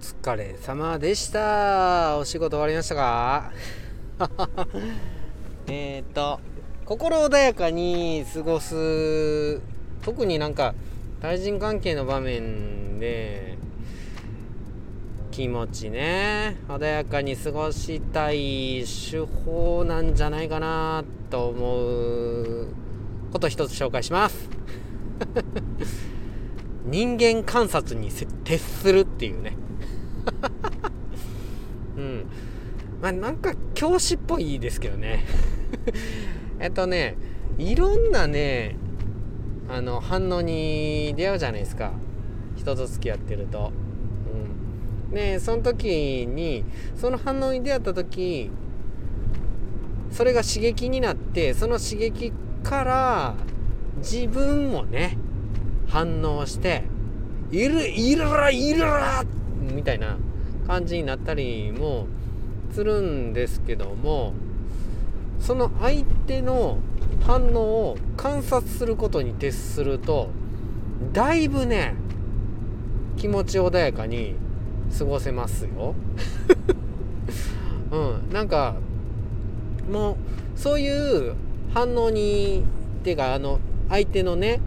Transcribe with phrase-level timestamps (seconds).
[0.00, 2.16] 疲れ様でした。
[2.16, 3.52] お仕事終わりましたか？
[5.68, 6.40] えっと
[6.86, 9.60] 心穏やかに過ごす
[10.02, 10.74] 特になんか
[11.20, 13.58] 対人関係の場面で
[15.30, 22.68] 気持ちね穏やかに過ごしたい手法なんじゃないかなと思う
[23.32, 24.48] こと一つ紹介します。
[26.86, 28.10] 人間観察に
[28.44, 29.54] 徹するっていうね。
[31.96, 32.26] うん
[33.02, 35.24] まあなんか教師っぽいですけどね
[36.60, 37.16] えっとね
[37.58, 38.76] いろんなね
[39.68, 41.92] あの反応に出会うじゃないですか
[42.56, 43.72] 人と付き合ってると。
[45.08, 46.64] うん、でその時に
[46.96, 48.50] その反応に出会った時
[50.10, 52.32] それが刺激になってその刺激
[52.62, 53.34] から
[53.98, 55.16] 自分もね
[55.88, 56.84] 反応して
[57.50, 59.26] 「いるいるらいるら!」っ
[59.72, 60.18] みたいな
[60.66, 62.06] 感じになったりも
[62.72, 64.34] するんですけども
[65.40, 66.78] その相手の
[67.22, 70.30] 反応を観察することに徹すると
[71.12, 71.94] だいぶね
[73.16, 74.34] 気持ち穏やかに
[74.96, 75.94] 過ごせますよ。
[77.92, 78.76] うん、なんか
[79.90, 80.16] もう
[80.56, 81.34] そういう
[81.74, 82.62] 反応に
[83.00, 84.60] っていうかあの相手のね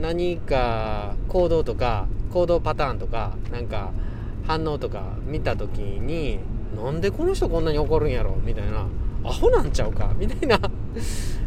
[0.00, 3.90] 何か行動とか行動パターンとかなんか
[4.46, 6.40] 反応とか見た時に
[6.76, 8.86] なんでこの人こんなに怒るんやろみたいな
[9.24, 10.58] アホなんちゃうかみたいな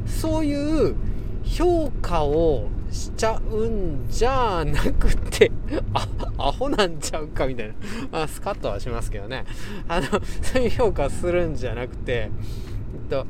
[0.05, 0.95] そういう
[1.44, 5.52] 評価をしちゃうんじゃなくて
[5.94, 7.73] あアホなんちゃうかみたいな、
[8.11, 9.45] まあ、スカッとはしますけどね。
[9.88, 10.07] あの
[10.41, 13.25] そういう評価するんじゃなくて、えっと、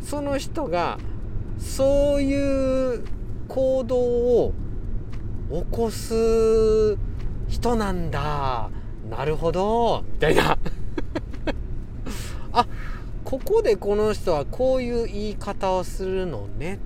[0.00, 0.98] その人が
[1.58, 3.04] そういう
[3.48, 4.54] 行動を
[5.50, 6.96] 起こす
[7.48, 8.70] 人なんだ。
[9.10, 10.04] なるほど。
[10.14, 10.58] みたいな。
[12.52, 12.66] あ
[13.24, 16.78] ここでこの人はこういう言い方をするのね。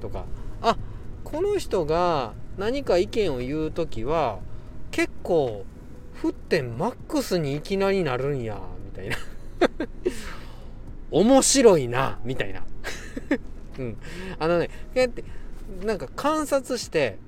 [0.00, 0.24] とか。
[0.62, 0.76] あ
[1.24, 4.40] この人が何か意見を言う時は
[4.90, 5.64] 結構
[6.22, 8.60] 沸点マックスにいきなりなるんや。
[8.84, 9.16] みたいな。
[11.10, 12.18] 面白いな。
[12.24, 12.64] みたいな。
[13.78, 13.96] うん。
[14.38, 14.70] あのね
[15.84, 17.18] なんか観察して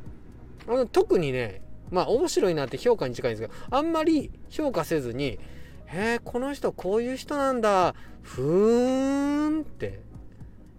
[0.66, 1.62] あの特にね
[1.92, 5.38] まあ面白いなって評価に近いんですけどあんまり評価せずに
[5.86, 10.00] 「へえこの人こういう人なんだふーん」って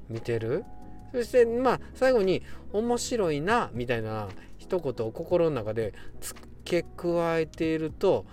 [0.10, 0.66] 見てる
[1.14, 2.42] そしてまあ最後に
[2.74, 8.26] 「面白いな」みたいな一言を心の中で付け加えていると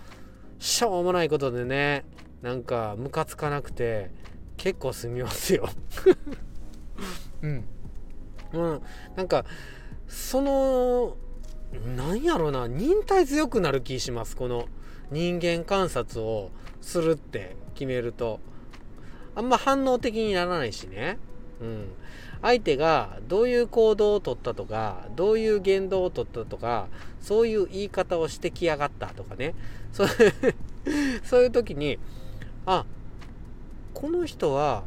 [0.57, 2.03] しょうもないことでね
[2.41, 4.09] なんかムカつかなくて
[4.57, 5.69] 結構済みますよ
[7.43, 7.65] うん。
[8.53, 8.81] うん。
[9.15, 9.45] なんか
[10.07, 11.17] その
[11.95, 14.67] なんやろな忍耐強くなる気しますこの
[15.11, 16.51] 人間観察を
[16.81, 18.39] するって決めると。
[19.33, 21.17] あんま反応的にならないしね。
[21.61, 21.87] うん。
[22.41, 26.87] 相手がどういう行動をとったとかどういう言動をとったとか
[27.19, 29.53] そういう言い方をしてきやがったとかね。
[29.91, 30.07] そう
[31.23, 31.99] そういう時に
[32.65, 32.85] あ
[33.93, 34.83] この人は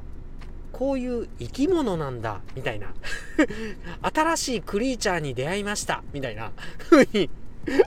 [0.74, 2.88] こういう生き物なんだ、みたいな。
[4.12, 6.50] 新しいクリーチャーに出会いました、みたいな。
[6.90, 7.30] 風に、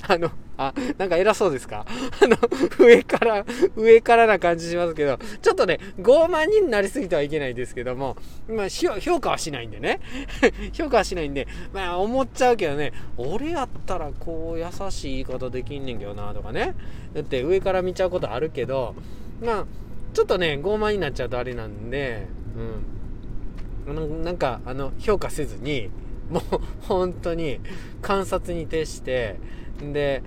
[0.08, 1.86] あの、あ、なんか偉そうですか？
[2.24, 2.38] あの、
[2.80, 8.16] 上から、上からな感じしますけど、ちょっとね、傲慢になりすぎてはいけないですけども、
[8.48, 10.00] まあ、評価はしないんでね。
[10.72, 16.74] 評価はしないんで、まあ、思っちゃうけどね、俺やったらこう、優しい言い方できんねんけどな、とかね。
[17.14, 18.96] だって上から見ちゃうことあるけど、
[19.44, 19.66] まあ、
[20.14, 22.26] ちょっとね、傲慢になっちゃうとあれなんで、
[22.58, 25.90] うん、なんかあの評価せずに
[26.30, 26.44] もう
[26.82, 27.60] 本当に
[28.02, 29.38] 観察に徹して
[29.80, 30.24] で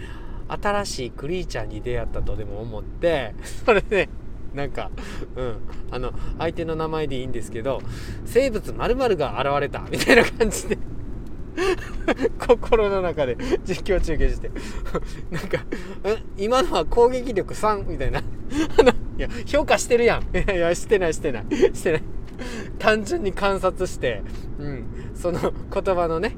[0.48, 4.08] 新しいクリーチャーに出会ったとでも思ってそれで
[4.54, 4.90] なんか、
[5.36, 5.56] うん、
[5.90, 7.82] あの相手の名前でいいんですけど
[8.24, 10.78] 生物〇〇が現れたみたいな感じで
[12.38, 14.50] 心の中で実況中継して
[15.30, 15.58] なんか
[16.36, 18.22] 今のは攻撃力3みたいな。
[18.78, 20.22] あのいや評価してるやん。
[20.22, 21.44] いやいやしてないしてない
[21.74, 22.02] してない。
[22.78, 24.22] 単純に観察して、
[24.58, 24.84] うん、
[25.14, 26.36] その言葉のね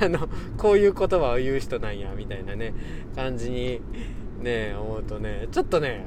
[0.00, 2.74] あのこういう言葉を言う人なんやみたいなね
[3.14, 3.80] 感じに
[4.40, 6.06] ね思うとねちょっとね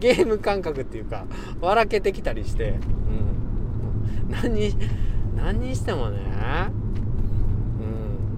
[0.00, 1.26] ゲーム感覚っていうか
[1.60, 2.74] 笑けてきたりして、う
[4.28, 4.76] ん、何に
[5.36, 6.20] 何にしてもね、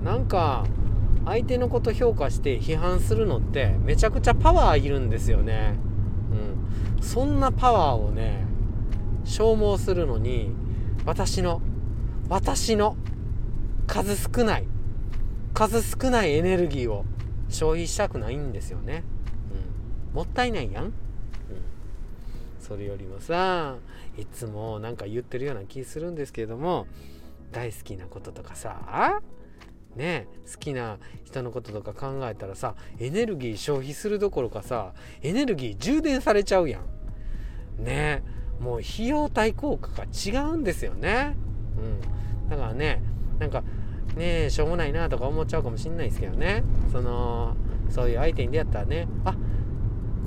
[0.01, 0.67] うん、なんか
[1.25, 5.79] 相手のこと評価して批判するのってめちゃくちゃパワーいるんですよね、
[6.97, 8.48] うん、そんなパワーをね
[9.29, 10.51] 消耗するのに
[11.05, 11.61] 私の
[12.29, 12.97] 私の
[13.87, 14.65] 数少ない
[15.55, 17.05] 数少ないエネルギーを
[17.49, 19.05] 消費したくないんですよね。
[20.11, 20.17] うん。
[20.17, 20.93] もったいないやん、うん、
[22.61, 23.77] それよりもさ
[24.19, 26.87] いつもなんか言ってるような気するんですけれども
[27.53, 29.21] 大好きなこととかさ
[29.97, 34.93] ね好きな人のこととか考えたらさエネルギー消費するどころかさ
[35.23, 37.85] エネルギー充電されちゃうやん。
[37.85, 38.23] ね。
[38.61, 41.37] もう費用対効果が違うんですよね。
[41.79, 42.49] うん。
[42.51, 43.03] だからね
[43.39, 43.63] なんか
[44.17, 46.65] ねしょうもないなとか思っちゃうかもしんないですけどね。
[46.91, 47.57] その
[47.91, 49.35] そういう相手に出会ったらねあ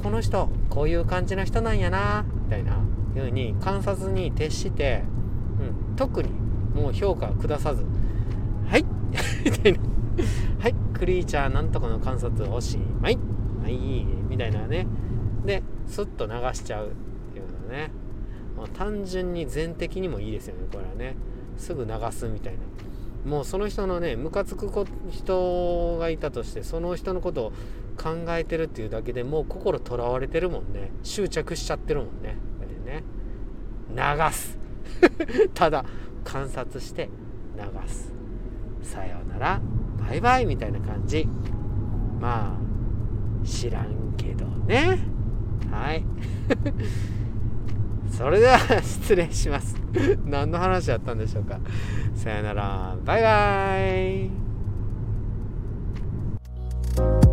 [0.01, 2.77] この人こういう感じの人なんやなみたいな
[3.15, 5.03] 風に観察に徹して、
[5.59, 6.29] うん、特に
[6.73, 7.85] もう評価下さず
[8.67, 8.85] はい
[9.45, 9.79] みたいな。
[10.59, 13.17] はいクリーチャーなんとかの観察おしまい
[13.63, 14.87] はいみたいなね。
[15.45, 16.91] でスッと流しちゃうっ
[17.33, 17.91] ていうのね。
[18.61, 21.15] もう単純に全的にもいいですよねこれはね。
[21.57, 22.59] すぐ流すみたいな。
[23.25, 24.69] もうその人のねムカつく
[25.09, 27.51] 人がいたとしてその人のことを
[27.97, 30.91] 考えてるっていうだけでもう心とらわれてるもんね。
[31.01, 32.35] 執着しちゃってるもんね。
[32.59, 33.03] これね。
[33.89, 34.59] 流す。
[35.55, 35.83] ただ
[36.23, 37.09] 観察して
[37.57, 38.13] 流す。
[38.83, 39.61] さようなら
[40.07, 41.27] バイバイみたいな感じ。
[42.19, 44.99] まあ知らんけどね。
[45.71, 46.03] はい。
[48.11, 49.75] それでは失礼します。
[50.25, 51.59] 何の話やったんでしょうか。
[52.15, 52.95] さよなら。
[53.03, 53.77] バイバ
[57.27, 57.30] イ。